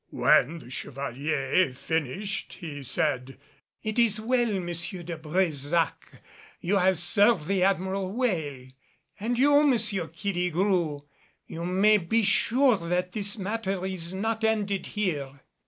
When 0.09 0.57
the 0.57 0.71
Chevalier 0.71 1.75
finished, 1.75 2.53
he 2.53 2.81
said: 2.81 3.37
"It 3.83 3.99
is 3.99 4.19
well, 4.19 4.49
M. 4.55 4.65
de 4.65 5.15
Brésac, 5.19 5.93
you 6.59 6.77
have 6.79 6.97
served 6.97 7.45
the 7.47 7.61
Admiral 7.61 8.11
well 8.11 8.65
and 9.19 9.37
you, 9.37 9.59
M. 9.59 9.73
Killigrew. 9.73 11.01
You 11.45 11.65
may 11.65 11.99
be 11.99 12.23
sure 12.23 12.77
that 12.77 13.11
this 13.11 13.37
matter 13.37 13.85
is 13.85 14.11
not 14.11 14.43
ended 14.43 14.87
here." 14.87 15.39